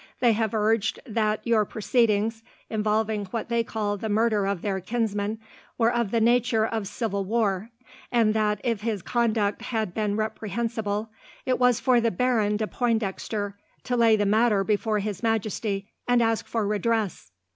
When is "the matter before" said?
14.15-14.97